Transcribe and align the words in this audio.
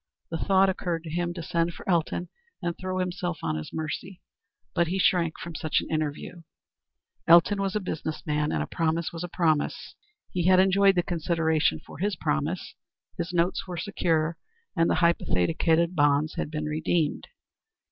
The 0.31 0.37
thought 0.39 0.67
occurred 0.67 1.03
to 1.03 1.11
him 1.11 1.31
to 1.35 1.43
send 1.43 1.75
for 1.75 1.87
Elton 1.87 2.29
and 2.59 2.75
throw 2.75 2.97
himself 2.97 3.37
on 3.43 3.55
his 3.55 3.69
mercy, 3.71 4.19
but 4.73 4.87
he 4.87 4.97
shrank 4.97 5.37
from 5.37 5.53
such 5.53 5.79
an 5.79 5.91
interview. 5.91 6.41
Elton 7.27 7.61
was 7.61 7.75
a 7.75 7.79
business 7.79 8.25
man, 8.25 8.51
and 8.51 8.63
a 8.63 8.65
promise 8.65 9.13
was 9.13 9.23
a 9.23 9.27
promise. 9.29 9.93
He 10.31 10.47
had 10.47 10.59
enjoyed 10.59 10.95
the 10.95 11.03
consideration 11.03 11.79
for 11.85 11.99
his 11.99 12.15
promise; 12.15 12.73
his 13.19 13.31
notes 13.31 13.67
were 13.67 13.77
secure 13.77 14.39
and 14.75 14.89
the 14.89 14.95
hypothecated 15.05 15.95
bonds 15.95 16.33
had 16.33 16.49
been 16.49 16.65
redeemed. 16.65 17.27